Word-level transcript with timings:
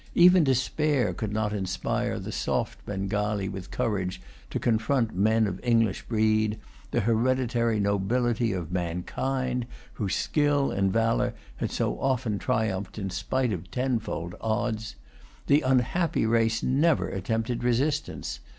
Even 0.15 0.43
despair 0.43 1.13
could 1.13 1.31
not 1.31 1.53
inspire 1.53 2.17
the 2.17 2.31
soft 2.31 2.83
Bengalee 2.87 3.47
with 3.47 3.69
courage 3.69 4.19
to 4.49 4.57
confront 4.59 5.13
men 5.15 5.45
of 5.45 5.59
English 5.63 6.01
breed, 6.07 6.57
the 6.89 7.01
hereditary 7.01 7.79
nobility 7.79 8.51
of 8.51 8.71
mankind, 8.71 9.67
whose 9.93 10.15
skill 10.15 10.71
and 10.71 10.91
valour 10.91 11.35
had 11.57 11.69
so 11.69 11.99
often 11.99 12.39
triumphed 12.39 12.97
in 12.97 13.11
spite 13.11 13.53
of 13.53 13.69
tenfold 13.69 14.33
odds. 14.41 14.95
The 15.45 15.61
unhappy 15.61 16.25
race 16.25 16.63
never 16.63 17.07
attempted 17.09 17.63
resistance. 17.63 18.39